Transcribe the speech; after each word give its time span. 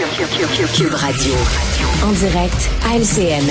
Cube 0.00 0.94
Radio. 0.94 1.34
En 2.02 2.12
direct 2.12 2.70
à 2.86 2.96
LCN. 2.96 3.44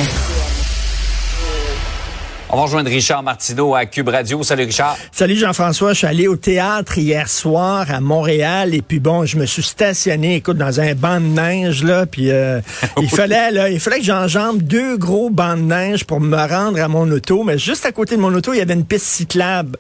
On 2.49 2.55
va 2.55 2.63
rejoindre 2.63 2.89
Richard 2.89 3.21
Martineau 3.21 3.75
à 3.75 3.85
Cube 3.85 4.10
Radio. 4.10 4.41
Salut 4.41 4.63
Richard. 4.63 4.97
Salut 5.12 5.35
Jean-François. 5.35 5.93
Je 5.93 5.99
suis 5.99 6.07
allé 6.07 6.27
au 6.27 6.38
théâtre 6.38 6.97
hier 6.97 7.29
soir 7.29 7.85
à 7.91 8.01
Montréal 8.01 8.74
et 8.74 8.81
puis 8.81 8.99
bon, 8.99 9.25
je 9.25 9.38
me 9.38 9.46
suis 9.46 9.62
stationné, 9.62 10.38
écoute, 10.38 10.57
dans 10.57 10.79
un 10.79 10.96
banc 10.96 11.21
de 11.21 11.28
neige 11.28 11.83
là, 11.83 12.07
puis 12.07 12.31
euh, 12.31 12.61
il 12.99 13.10
fallait 13.10 13.52
là, 13.52 13.70
il 13.70 13.79
fallait 13.79 13.99
que 13.99 14.06
j'enjambe 14.06 14.63
deux 14.63 14.97
gros 14.97 15.29
bancs 15.29 15.60
de 15.60 15.66
neige 15.66 16.05
pour 16.05 16.20
me 16.20 16.35
rendre 16.35 16.81
à 16.81 16.88
mon 16.88 17.11
auto, 17.11 17.43
mais 17.43 17.59
juste 17.59 17.85
à 17.85 17.91
côté 17.91 18.16
de 18.16 18.21
mon 18.21 18.34
auto, 18.34 18.53
il 18.53 18.57
y 18.57 18.61
avait 18.61 18.73
une 18.73 18.85
piste 18.85 19.05
cyclable. 19.05 19.77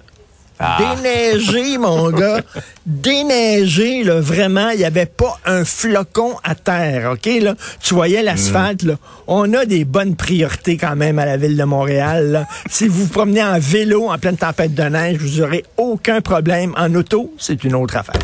Ah. 0.61 0.77
Déneigé, 0.79 1.77
mon 1.77 2.09
gars. 2.11 2.41
Déneigé, 2.85 4.03
là, 4.03 4.19
vraiment. 4.19 4.69
Il 4.71 4.79
n'y 4.79 4.83
avait 4.85 5.05
pas 5.05 5.39
un 5.45 5.63
flocon 5.63 6.35
à 6.43 6.53
terre, 6.55 7.11
OK? 7.13 7.29
Là? 7.41 7.55
Tu 7.81 7.93
voyais 7.93 8.21
l'asphalte, 8.21 8.83
là. 8.83 8.95
On 9.27 9.53
a 9.53 9.65
des 9.65 9.85
bonnes 9.85 10.15
priorités 10.17 10.75
quand 10.75 10.95
même 10.97 11.17
à 11.17 11.25
la 11.25 11.37
ville 11.37 11.55
de 11.55 11.63
Montréal. 11.63 12.31
là. 12.31 12.47
si 12.69 12.87
vous 12.87 13.03
vous 13.05 13.07
promenez 13.09 13.43
en 13.43 13.57
vélo 13.57 14.09
en 14.09 14.17
pleine 14.17 14.35
tempête 14.37 14.73
de 14.75 14.83
neige, 14.83 15.17
vous 15.19 15.39
aurez 15.41 15.63
aucun 15.77 16.19
problème. 16.21 16.73
En 16.77 16.93
auto, 16.95 17.33
c'est 17.37 17.63
une 17.63 17.75
autre 17.75 17.95
affaire. 17.95 18.15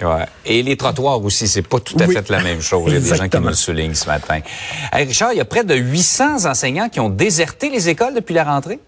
Ouais. 0.00 0.26
Et 0.44 0.62
les 0.62 0.76
trottoirs 0.76 1.22
aussi, 1.24 1.48
c'est 1.48 1.62
pas 1.62 1.80
tout 1.80 1.96
à 1.98 2.04
Oui. 2.06 2.14
fait 2.14 2.28
la 2.28 2.42
même 2.42 2.60
chose. 2.60 2.84
Il 2.88 2.94
y 2.94 2.96
a 2.96 3.00
des 3.00 3.16
gens 3.16 3.28
qui 3.28 3.38
me 3.38 3.48
le 3.48 3.54
soulignent 3.54 3.94
ce 3.94 4.06
matin. 4.06 4.40
Hey, 4.92 5.06
Richard, 5.06 5.32
il 5.32 5.38
y 5.38 5.40
a 5.40 5.44
près 5.44 5.64
de 5.64 5.74
800 5.74 6.44
enseignants 6.44 6.88
qui 6.88 7.00
ont 7.00 7.08
déserté 7.08 7.70
les 7.70 7.88
écoles 7.88 8.14
depuis 8.14 8.34
la 8.34 8.44
rentrée? 8.44 8.78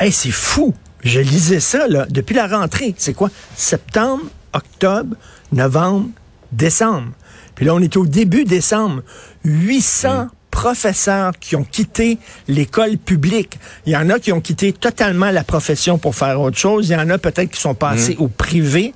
Hey, 0.00 0.10
c'est 0.12 0.30
fou. 0.30 0.74
Je 1.02 1.20
lisais 1.20 1.60
ça, 1.60 1.86
là, 1.88 2.06
depuis 2.08 2.34
la 2.34 2.46
rentrée. 2.46 2.94
C'est 2.98 3.14
quoi? 3.14 3.30
Septembre, 3.56 4.24
octobre, 4.52 5.16
novembre, 5.52 6.08
décembre. 6.52 7.12
Puis 7.54 7.64
là, 7.64 7.74
on 7.74 7.80
est 7.80 7.96
au 7.96 8.06
début 8.06 8.44
décembre. 8.44 9.02
800 9.44 10.28
professeurs 10.56 11.32
qui 11.38 11.54
ont 11.54 11.64
quitté 11.64 12.18
l'école 12.48 12.96
publique. 12.96 13.58
Il 13.84 13.92
y 13.92 13.96
en 13.96 14.08
a 14.08 14.18
qui 14.18 14.32
ont 14.32 14.40
quitté 14.40 14.72
totalement 14.72 15.30
la 15.30 15.44
profession 15.44 15.98
pour 15.98 16.14
faire 16.14 16.40
autre 16.40 16.56
chose. 16.56 16.88
Il 16.88 16.92
y 16.92 16.96
en 16.96 17.10
a 17.10 17.18
peut-être 17.18 17.50
qui 17.50 17.60
sont 17.60 17.74
passés 17.74 18.16
au 18.18 18.28
privé. 18.28 18.94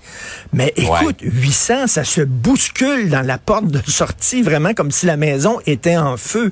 Mais 0.54 0.72
écoute, 0.76 1.18
800, 1.20 1.86
ça 1.86 2.04
se 2.04 2.22
bouscule 2.22 3.10
dans 3.10 3.20
la 3.20 3.36
porte 3.36 3.66
de 3.66 3.80
sortie, 3.86 4.40
vraiment 4.40 4.72
comme 4.72 4.90
si 4.90 5.04
la 5.04 5.18
maison 5.18 5.60
était 5.66 5.98
en 5.98 6.16
feu. 6.16 6.50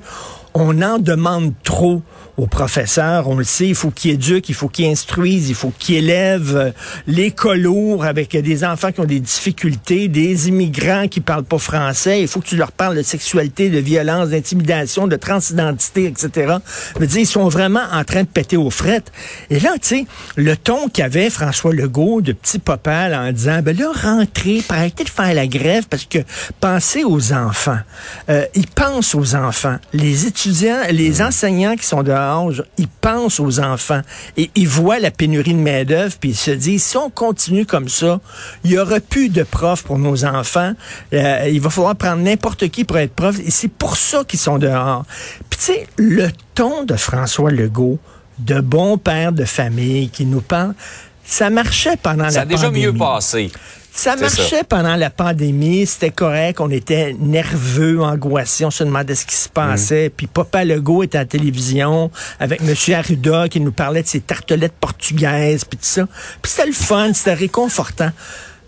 On 0.53 0.81
en 0.81 0.97
demande 0.99 1.53
trop 1.63 2.01
aux 2.39 2.47
professeurs. 2.47 3.27
On 3.27 3.35
le 3.35 3.43
sait, 3.43 3.67
il 3.67 3.75
faut 3.75 3.91
qu'ils 3.91 4.11
éduquent, 4.11 4.49
il 4.49 4.55
faut 4.55 4.69
qu'ils 4.69 4.89
instruisent, 4.89 5.49
il 5.49 5.55
faut 5.55 5.73
qu'ils 5.77 5.97
élèvent 5.97 6.55
euh, 6.55 6.71
les 7.05 7.31
colours 7.31 8.05
avec 8.05 8.35
des 8.35 8.63
enfants 8.63 8.91
qui 8.91 9.01
ont 9.01 9.05
des 9.05 9.19
difficultés, 9.19 10.07
des 10.07 10.47
immigrants 10.47 11.07
qui 11.07 11.19
parlent 11.19 11.43
pas 11.43 11.57
français. 11.57 12.21
Il 12.21 12.27
faut 12.27 12.39
que 12.39 12.47
tu 12.47 12.55
leur 12.55 12.71
parles 12.71 12.95
de 12.95 13.01
sexualité, 13.01 13.69
de 13.69 13.79
violence, 13.79 14.29
d'intimidation, 14.29 15.07
de 15.07 15.17
transidentité, 15.17 16.05
etc. 16.05 16.55
Je 16.99 17.05
dire, 17.05 17.19
ils 17.19 17.25
sont 17.25 17.49
vraiment 17.49 17.83
en 17.91 18.03
train 18.03 18.23
de 18.23 18.27
péter 18.27 18.57
aux 18.57 18.69
frettes. 18.69 19.11
Et 19.49 19.59
là, 19.59 19.73
tu 19.81 19.87
sais, 19.87 20.05
le 20.35 20.55
ton 20.55 20.87
qu'avait 20.87 21.29
François 21.29 21.73
Legault 21.73 22.21
de 22.21 22.31
petit 22.31 22.59
popal 22.59 23.13
en 23.13 23.31
disant, 23.31 23.61
ben 23.61 23.77
là, 23.77 23.91
rentrez, 24.01 24.61
pour 24.65 24.77
arrêter 24.77 25.03
de 25.03 25.09
faire 25.09 25.33
la 25.33 25.47
grève 25.47 25.87
parce 25.89 26.05
que 26.05 26.19
pensez 26.61 27.03
aux 27.03 27.33
enfants. 27.33 27.79
Euh, 28.29 28.45
ils 28.55 28.67
pensent 28.67 29.13
aux 29.13 29.35
enfants. 29.35 29.77
Les 29.93 30.25
les 30.45 31.21
enseignants 31.21 31.75
qui 31.75 31.85
sont 31.85 32.03
dehors, 32.03 32.51
ils 32.77 32.87
pensent 32.87 33.39
aux 33.39 33.59
enfants 33.59 34.01
et 34.37 34.49
ils 34.55 34.67
voient 34.67 34.99
la 34.99 35.11
pénurie 35.11 35.53
de 35.53 35.59
main-d'œuvre 35.59 36.15
puis 36.19 36.31
ils 36.31 36.35
se 36.35 36.51
disent 36.51 36.83
si 36.83 36.97
on 36.97 37.09
continue 37.09 37.65
comme 37.65 37.89
ça, 37.89 38.19
il 38.63 38.71
y 38.71 38.79
aura 38.79 38.99
plus 38.99 39.29
de 39.29 39.43
profs 39.43 39.83
pour 39.83 39.97
nos 39.99 40.25
enfants. 40.25 40.73
Euh, 41.13 41.49
il 41.51 41.59
va 41.61 41.69
falloir 41.69 41.95
prendre 41.95 42.21
n'importe 42.21 42.69
qui 42.69 42.83
pour 42.85 42.97
être 42.97 43.13
prof 43.13 43.37
et 43.39 43.51
c'est 43.51 43.67
pour 43.71 43.97
ça 43.97 44.23
qu'ils 44.23 44.39
sont 44.39 44.57
dehors. 44.57 45.05
Puis 45.49 45.59
tu 45.59 45.65
sais, 45.65 45.87
le 45.97 46.29
ton 46.55 46.83
de 46.83 46.95
François 46.95 47.51
Legault, 47.51 47.99
de 48.39 48.61
bon 48.61 48.97
père 48.97 49.31
de 49.31 49.45
famille 49.45 50.09
qui 50.09 50.25
nous 50.25 50.41
parle, 50.41 50.73
ça 51.25 51.49
marchait 51.49 51.97
pendant 52.01 52.23
la 52.23 52.31
Ça 52.31 52.41
a 52.41 52.45
déjà 52.45 52.67
pandémie. 52.67 52.85
mieux 52.87 52.93
passé. 52.93 53.51
Ça 53.91 54.15
marchait 54.15 54.63
pendant 54.63 54.95
la 54.95 55.09
pandémie, 55.09 55.85
c'était 55.85 56.11
correct, 56.11 56.61
on 56.61 56.69
était 56.69 57.15
nerveux, 57.19 58.01
angoissés, 58.01 58.63
on 58.63 58.71
se 58.71 58.83
demandait 58.83 59.15
ce 59.15 59.25
qui 59.25 59.35
se 59.35 59.49
passait. 59.49 60.09
Puis 60.15 60.27
Papa 60.27 60.63
Legault 60.63 61.03
était 61.03 61.17
à 61.17 61.21
la 61.21 61.25
télévision 61.25 62.09
avec 62.39 62.61
M. 62.61 62.73
Arruda 62.95 63.49
qui 63.49 63.59
nous 63.59 63.73
parlait 63.73 64.03
de 64.03 64.07
ses 64.07 64.21
tartelettes 64.21 64.75
portugaises, 64.79 65.65
puis 65.65 65.77
tout 65.77 65.85
ça. 65.85 66.05
Puis 66.41 66.51
c'était 66.51 66.67
le 66.67 66.73
fun, 66.73 67.13
c'était 67.13 67.33
réconfortant. 67.33 68.11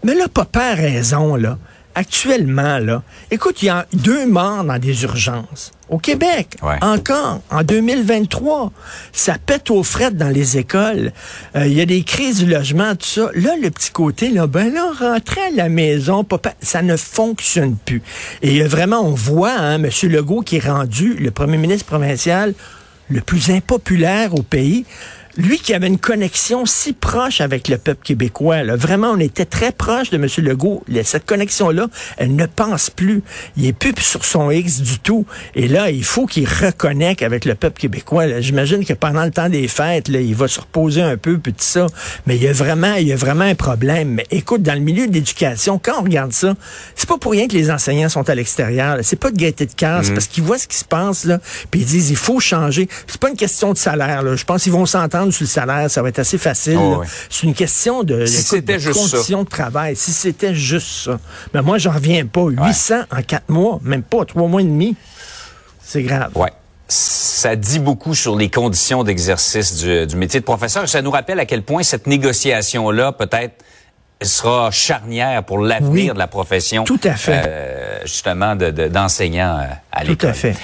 Mais 0.03 0.15
là, 0.15 0.27
Papa 0.27 0.71
a 0.71 0.75
raison, 0.75 1.35
là. 1.35 1.57
Actuellement, 1.95 2.77
là, 2.79 3.03
écoute, 3.31 3.61
il 3.61 3.65
y 3.65 3.69
a 3.69 3.85
deux 3.93 4.25
morts 4.25 4.63
dans 4.63 4.77
des 4.79 5.03
urgences. 5.03 5.71
Au 5.89 5.97
Québec, 5.97 6.55
Ouais. 6.63 6.77
encore, 6.81 7.41
en 7.49 7.63
2023, 7.63 8.71
ça 9.11 9.35
pète 9.45 9.69
aux 9.71 9.83
frettes 9.83 10.15
dans 10.15 10.29
les 10.29 10.57
écoles. 10.57 11.11
Euh, 11.55 11.67
Il 11.67 11.73
y 11.73 11.81
a 11.81 11.85
des 11.85 12.03
crises 12.03 12.39
du 12.39 12.49
logement, 12.49 12.95
tout 12.95 13.05
ça. 13.05 13.29
Là, 13.35 13.55
le 13.61 13.69
petit 13.69 13.91
côté, 13.91 14.29
là, 14.29 14.47
ben 14.47 14.73
là, 14.73 14.89
rentrer 14.97 15.41
à 15.41 15.49
la 15.55 15.67
maison, 15.69 16.23
papa, 16.23 16.53
ça 16.61 16.81
ne 16.81 16.95
fonctionne 16.95 17.75
plus. 17.75 18.01
Et 18.41 18.61
euh, 18.61 18.67
vraiment, 18.67 19.01
on 19.01 19.11
voit, 19.13 19.51
hein, 19.59 19.75
M. 19.83 19.89
Legault 20.03 20.41
qui 20.41 20.57
est 20.57 20.65
rendu 20.67 21.15
le 21.15 21.31
premier 21.31 21.57
ministre 21.57 21.85
provincial 21.87 22.53
le 23.09 23.19
plus 23.19 23.49
impopulaire 23.49 24.33
au 24.33 24.41
pays. 24.43 24.85
Lui 25.37 25.59
qui 25.59 25.73
avait 25.73 25.87
une 25.87 25.97
connexion 25.99 26.65
si 26.65 26.93
proche 26.93 27.41
avec 27.41 27.67
le 27.67 27.77
peuple 27.77 28.01
québécois, 28.03 28.63
là. 28.63 28.75
vraiment, 28.75 29.11
on 29.11 29.19
était 29.19 29.45
très 29.45 29.71
proche 29.71 30.09
de 30.09 30.17
M. 30.17 30.27
Legault. 30.39 30.83
Le- 30.87 31.03
Cette 31.03 31.25
connexion-là, 31.25 31.87
elle 32.17 32.35
ne 32.35 32.45
pense 32.45 32.89
plus. 32.89 33.23
Il 33.57 33.65
est 33.65 33.73
plus 33.73 33.93
sur 33.99 34.25
son 34.25 34.51
X 34.51 34.81
du 34.81 34.99
tout. 34.99 35.25
Et 35.55 35.67
là, 35.67 35.89
il 35.89 36.03
faut 36.03 36.25
qu'il 36.25 36.47
reconnecte 36.47 37.23
avec 37.23 37.45
le 37.45 37.55
peuple 37.55 37.79
québécois. 37.79 38.41
J'imagine 38.41 38.83
que 38.85 38.93
pendant 38.93 39.23
le 39.25 39.31
temps 39.31 39.49
des 39.49 39.67
fêtes, 39.67 40.07
là, 40.07 40.19
il 40.19 40.35
va 40.35 40.47
se 40.47 40.59
reposer 40.59 41.01
un 41.01 41.17
peu, 41.17 41.37
puis 41.37 41.53
tout 41.53 41.59
ça. 41.63 41.87
Mais 42.27 42.35
il 42.35 42.43
y 42.43 42.47
a 42.47 42.53
vraiment, 42.53 42.95
il 42.95 43.07
y 43.07 43.13
a 43.13 43.15
vraiment 43.15 43.45
un 43.45 43.55
problème. 43.55 44.09
Mais 44.15 44.25
écoute, 44.31 44.61
dans 44.63 44.73
le 44.73 44.79
milieu 44.79 45.07
de 45.07 45.13
l'éducation, 45.13 45.79
quand 45.83 45.99
on 45.99 46.03
regarde 46.03 46.33
ça, 46.33 46.55
c'est 46.95 47.07
pas 47.07 47.17
pour 47.17 47.31
rien 47.31 47.47
que 47.47 47.53
les 47.53 47.71
enseignants 47.71 48.09
sont 48.09 48.29
à 48.29 48.35
l'extérieur. 48.35 48.97
C'est 49.03 49.19
pas 49.19 49.31
de 49.31 49.37
gaieté 49.37 49.65
de 49.65 49.73
cœur, 49.73 50.03
c'est 50.03 50.13
parce 50.13 50.27
qu'ils 50.27 50.43
voient 50.43 50.57
ce 50.57 50.67
qui 50.67 50.77
se 50.77 50.85
passe 50.85 51.25
là, 51.25 51.39
puis 51.69 51.81
ils 51.81 51.85
disent 51.85 52.09
il 52.09 52.15
faut 52.17 52.39
changer. 52.39 52.87
C'est 53.07 53.19
pas 53.19 53.29
une 53.29 53.37
question 53.37 53.73
de 53.73 53.77
salaire. 53.77 54.23
Là. 54.23 54.35
Je 54.35 54.43
pense 54.43 54.63
qu'ils 54.63 54.71
vont 54.71 54.85
s'entendre 54.85 55.20
sur 55.29 55.43
le 55.43 55.47
salaire, 55.49 55.91
ça 55.91 56.01
va 56.01 56.09
être 56.09 56.17
assez 56.19 56.39
facile. 56.39 56.77
Oh, 56.79 56.97
ouais. 56.97 57.07
C'est 57.29 57.45
une 57.45 57.53
question 57.53 58.01
de, 58.03 58.25
Si 58.25 58.37
écoute, 58.37 58.47
c'était 58.47 58.73
de 58.75 58.79
juste 58.79 58.99
ça. 58.99 59.11
conditions 59.17 59.43
de 59.43 59.49
travail. 59.49 59.95
Si 59.95 60.11
c'était 60.11 60.55
juste 60.55 60.87
ça. 61.05 61.19
Mais 61.53 61.61
moi, 61.61 61.77
j'en 61.77 61.91
reviens 61.91 62.25
pas. 62.25 62.45
800 62.47 62.95
en 63.15 63.21
quatre 63.21 63.49
mois, 63.49 63.79
même 63.83 64.01
pas 64.01 64.25
trois 64.25 64.47
mois 64.47 64.61
et 64.61 64.65
demi. 64.65 64.95
C'est 65.83 66.01
grave. 66.01 66.31
Ouais. 66.35 66.49
Ça 66.87 67.55
dit 67.55 67.79
beaucoup 67.79 68.15
sur 68.15 68.35
les 68.35 68.49
conditions 68.49 69.03
d'exercice 69.03 69.75
du, 69.77 70.07
du 70.07 70.15
métier 70.15 70.39
de 70.39 70.45
professeur. 70.45 70.89
Ça 70.89 71.01
nous 71.01 71.11
rappelle 71.11 71.39
à 71.39 71.45
quel 71.45 71.61
point 71.63 71.83
cette 71.83 72.07
négociation-là, 72.07 73.11
peut-être, 73.11 73.63
sera 74.21 74.69
charnière 74.71 75.43
pour 75.43 75.57
l'avenir 75.59 75.91
Oui. 75.91 76.13
de 76.13 76.19
la 76.19 76.27
profession. 76.27 76.83
Tout 76.83 76.99
à 77.03 77.13
fait. 77.15 77.41
euh, 77.47 77.99
justement, 78.03 78.55
de- 78.55 78.69
de- 78.71 78.87
d'enseignants 78.87 79.57
euh, 79.59 79.73
à 79.91 80.01
Tout 80.01 80.07
l'école. 80.09 80.29
à 80.29 80.33
fait. 80.33 80.55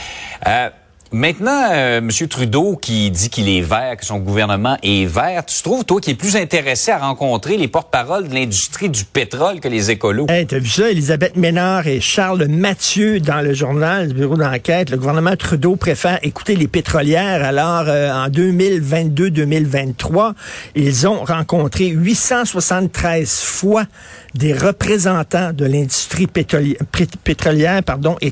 Euh, 0.48 0.70
Maintenant, 1.12 1.70
euh, 1.72 1.98
M. 2.00 2.10
Trudeau 2.28 2.76
qui 2.76 3.10
dit 3.12 3.30
qu'il 3.30 3.48
est 3.48 3.62
vert, 3.62 3.96
que 3.98 4.06
son 4.06 4.20
gouvernement 4.20 4.76
est 4.84 5.06
vert, 5.06 5.46
tu 5.46 5.64
trouves, 5.64 5.86
toi, 5.86 6.02
qui 6.02 6.12
es 6.12 6.16
plus 6.16 6.36
intéressé 6.36 6.92
à 6.92 6.98
rencontrer 6.98 7.56
les 7.56 7.70
porte-paroles 7.70 8.28
de 8.28 8.34
l'industrie 8.34 8.90
du 8.90 9.06
pétrole 9.06 9.62
que 9.62 9.70
les 9.70 9.90
écolos? 9.90 10.26
Hey, 10.30 10.46
t'as 10.46 10.60
vu 10.60 10.68
ça? 10.68 10.90
Elisabeth 10.90 11.38
Ménard 11.38 11.88
et 11.88 12.02
Charles 12.02 12.48
Mathieu 12.48 13.22
dans 13.22 13.42
le 13.42 13.54
journal 13.54 14.10
du 14.10 14.16
bureau 14.16 14.36
d'enquête. 14.36 14.90
Le 14.90 14.98
gouvernement 14.98 15.38
Trudeau 15.38 15.78
préfère 15.78 16.20
écouter 16.24 16.56
les 16.56 16.68
pétrolières. 16.68 17.44
Alors, 17.44 17.86
euh, 17.88 18.12
en 18.12 18.28
2022-2023, 18.28 20.34
ils 20.76 21.08
ont 21.08 21.24
rencontré 21.24 21.88
873 21.88 23.42
fois 23.42 23.86
des 24.36 24.54
représentants 24.54 25.54
de 25.54 25.66
l'industrie 25.66 26.28
pétrolière 26.28 27.84
pardon, 27.84 28.18
et 28.22 28.32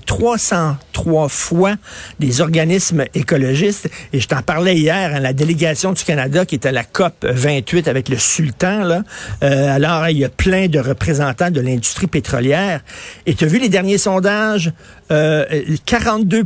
303 0.95 1.29
fois 1.29 1.75
des 2.19 2.41
organismes 2.41 3.05
écologistes. 3.13 3.89
Et 4.13 4.19
je 4.19 4.27
t'en 4.27 4.41
parlais 4.41 4.75
hier 4.75 5.13
à 5.13 5.19
la 5.19 5.33
délégation 5.33 5.91
du 5.91 6.03
Canada 6.03 6.45
qui 6.45 6.55
était 6.55 6.69
à 6.69 6.71
la 6.71 6.83
COP 6.83 7.25
28 7.27 7.87
avec 7.87 8.09
le 8.09 8.17
sultan. 8.17 8.83
Là. 8.83 9.03
Euh, 9.43 9.75
alors, 9.75 10.07
il 10.09 10.17
y 10.17 10.25
a 10.25 10.29
plein 10.29 10.67
de 10.67 10.79
représentants 10.79 11.51
de 11.51 11.61
l'industrie 11.61 12.07
pétrolière. 12.07 12.81
Et 13.25 13.35
tu 13.35 13.43
as 13.43 13.47
vu 13.47 13.59
les 13.59 13.69
derniers 13.69 13.97
sondages? 13.97 14.71
Euh, 15.11 15.45
42 15.85 16.45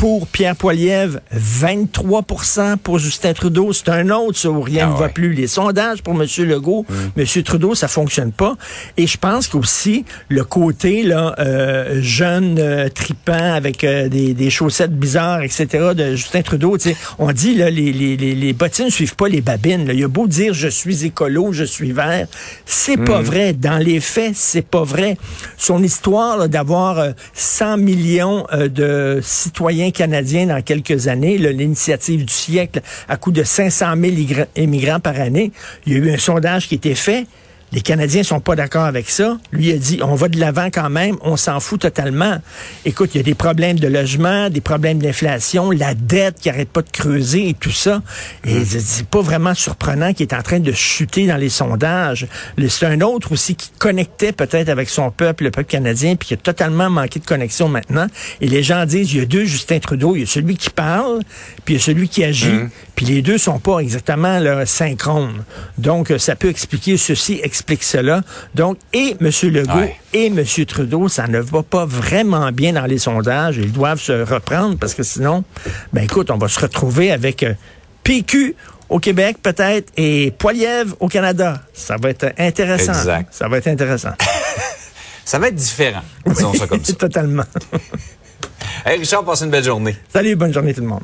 pour 0.00 0.26
Pierre 0.28 0.56
Poilievre, 0.56 1.18
23% 1.36 2.78
pour 2.78 2.98
Justin 2.98 3.34
Trudeau. 3.34 3.74
C'est 3.74 3.90
un 3.90 4.08
autre, 4.08 4.38
ça, 4.38 4.48
où 4.48 4.62
rien 4.62 4.88
Ah 4.88 4.94
ne 4.94 4.98
va 4.98 5.10
plus. 5.10 5.34
Les 5.34 5.46
sondages 5.46 6.02
pour 6.02 6.14
M. 6.14 6.26
Legault, 6.46 6.86
M. 7.18 7.42
Trudeau, 7.42 7.74
ça 7.74 7.86
fonctionne 7.86 8.32
pas. 8.32 8.56
Et 8.96 9.06
je 9.06 9.18
pense 9.18 9.46
qu'aussi, 9.46 10.06
le 10.30 10.42
côté 10.42 11.02
là, 11.02 11.34
euh, 11.38 11.98
jeune, 12.00 12.56
euh, 12.58 12.88
tripant, 12.88 13.52
avec 13.52 13.84
euh, 13.84 14.08
des, 14.08 14.32
des 14.32 14.48
chaussettes 14.48 14.98
bizarres, 14.98 15.42
etc., 15.42 15.66
de 15.94 16.14
Justin 16.14 16.40
Trudeau, 16.40 16.78
on 17.18 17.30
dit, 17.32 17.54
là, 17.54 17.68
les, 17.68 17.92
les, 17.92 18.16
les, 18.16 18.34
les 18.34 18.52
bottines 18.54 18.86
ne 18.86 18.90
suivent 18.90 19.16
pas 19.16 19.28
les 19.28 19.42
babines. 19.42 19.86
là. 19.86 19.92
Il 19.92 20.02
a 20.02 20.08
beau 20.08 20.26
dire, 20.26 20.54
je 20.54 20.68
suis 20.68 21.04
écolo, 21.04 21.52
je 21.52 21.64
suis 21.64 21.92
vert. 21.92 22.26
C'est 22.64 22.96
pas 22.96 23.20
vrai. 23.20 23.52
Dans 23.52 23.76
les 23.76 24.00
faits, 24.00 24.32
c'est 24.34 24.66
pas 24.66 24.82
vrai. 24.82 25.18
Son 25.58 25.82
histoire 25.82 26.48
d'avoir 26.48 26.98
euh, 27.00 27.10
100 27.34 27.76
millions 27.76 28.46
euh, 28.54 28.68
de 28.68 29.20
citoyens 29.22 29.89
canadiens 29.92 30.46
dans 30.46 30.62
quelques 30.62 31.08
années, 31.08 31.38
l'initiative 31.38 32.24
du 32.24 32.32
siècle, 32.32 32.80
à 33.08 33.16
coût 33.16 33.32
de 33.32 33.42
500 33.42 33.94
000 33.96 34.14
igra- 34.16 34.46
immigrants 34.56 35.00
par 35.00 35.18
année, 35.20 35.52
il 35.86 35.92
y 35.92 35.96
a 35.96 35.98
eu 35.98 36.10
un 36.12 36.18
sondage 36.18 36.68
qui 36.68 36.74
été 36.76 36.94
fait. 36.94 37.26
Les 37.72 37.80
Canadiens 37.82 38.22
sont 38.22 38.40
pas 38.40 38.56
d'accord 38.56 38.84
avec 38.84 39.08
ça. 39.08 39.38
Lui 39.52 39.70
a 39.70 39.76
dit, 39.76 40.00
on 40.02 40.14
va 40.14 40.28
de 40.28 40.40
l'avant 40.40 40.70
quand 40.72 40.90
même, 40.90 41.16
on 41.22 41.36
s'en 41.36 41.60
fout 41.60 41.80
totalement. 41.80 42.38
Écoute, 42.84 43.10
il 43.14 43.18
y 43.18 43.20
a 43.20 43.24
des 43.24 43.34
problèmes 43.34 43.78
de 43.78 43.86
logement, 43.86 44.50
des 44.50 44.60
problèmes 44.60 44.98
d'inflation, 44.98 45.70
la 45.70 45.94
dette 45.94 46.40
qui 46.40 46.50
arrête 46.50 46.68
pas 46.68 46.82
de 46.82 46.90
creuser 46.90 47.50
et 47.50 47.54
tout 47.54 47.70
ça. 47.70 48.02
Et 48.44 48.64
c'est 48.64 49.06
pas 49.06 49.20
vraiment 49.20 49.54
surprenant 49.54 50.12
qu'il 50.12 50.26
est 50.26 50.34
en 50.34 50.42
train 50.42 50.58
de 50.58 50.72
chuter 50.72 51.26
dans 51.26 51.36
les 51.36 51.48
sondages. 51.48 52.26
C'est 52.68 52.86
un 52.86 53.00
autre 53.02 53.32
aussi 53.32 53.54
qui 53.54 53.70
connectait 53.78 54.32
peut-être 54.32 54.68
avec 54.68 54.88
son 54.88 55.10
peuple, 55.10 55.44
le 55.44 55.50
peuple 55.50 55.68
canadien, 55.68 56.16
puis 56.16 56.28
qui 56.28 56.34
a 56.34 56.38
totalement 56.38 56.90
manqué 56.90 57.20
de 57.20 57.26
connexion 57.26 57.68
maintenant. 57.68 58.06
Et 58.40 58.48
les 58.48 58.62
gens 58.62 58.84
disent, 58.84 59.12
il 59.12 59.18
y 59.18 59.22
a 59.22 59.26
deux 59.26 59.44
Justin 59.44 59.78
Trudeau, 59.78 60.16
il 60.16 60.20
y 60.20 60.22
a 60.24 60.26
celui 60.26 60.56
qui 60.56 60.70
parle, 60.70 61.20
puis 61.64 61.74
il 61.74 61.76
y 61.78 61.80
a 61.80 61.84
celui 61.84 62.08
qui 62.08 62.24
agit. 62.24 62.50
Puis 62.96 63.06
les 63.06 63.22
deux 63.22 63.38
sont 63.38 63.58
pas 63.58 63.78
exactement 63.78 64.38
là, 64.38 64.66
synchrones. 64.66 65.44
Donc, 65.78 66.10
euh, 66.10 66.18
ça 66.18 66.36
peut 66.36 66.48
expliquer 66.48 66.96
ceci, 66.96 67.40
explique 67.60 67.82
cela. 67.82 68.22
Donc, 68.54 68.78
et 68.92 69.16
M. 69.20 69.30
Legault 69.52 69.74
Ouais. 69.78 69.96
et 70.12 70.26
M. 70.26 70.42
Trudeau, 70.66 71.08
ça 71.08 71.26
ne 71.26 71.38
va 71.40 71.62
pas 71.62 71.84
vraiment 71.84 72.50
bien 72.52 72.72
dans 72.72 72.86
les 72.86 72.98
sondages. 72.98 73.58
Ils 73.58 73.70
doivent 73.72 74.00
se 74.00 74.22
reprendre 74.24 74.78
parce 74.78 74.94
que 74.94 75.02
sinon, 75.02 75.44
ben 75.92 76.02
écoute, 76.04 76.30
on 76.30 76.38
va 76.38 76.48
se 76.48 76.58
retrouver 76.58 77.12
avec 77.12 77.42
euh, 77.42 77.52
PQ 78.02 78.54
au 78.88 78.98
Québec 78.98 79.36
peut-être 79.42 79.92
et 79.96 80.32
Poilièvre 80.38 80.96
au 81.00 81.08
Canada. 81.08 81.60
Ça 81.74 81.96
va 82.02 82.10
être 82.10 82.32
intéressant. 82.38 82.92
Exact. 82.94 83.28
Ça 83.32 83.46
va 83.48 83.58
être 83.58 83.68
intéressant. 83.68 84.12
Ça 85.24 85.38
va 85.38 85.46
être 85.48 85.54
différent, 85.54 86.02
disons 86.26 86.52
ça 86.54 86.66
comme 86.66 86.84
ça. 86.84 86.92
Totalement. 86.98 87.44
Hey, 88.84 88.98
Richard, 88.98 89.24
passe 89.24 89.42
une 89.42 89.50
belle 89.50 89.62
journée. 89.62 89.94
Salut, 90.12 90.34
bonne 90.36 90.52
journée 90.54 90.72
tout 90.74 90.80
le 90.80 90.86
monde. 90.86 91.02